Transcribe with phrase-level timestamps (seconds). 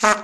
[0.00, 0.18] フッ。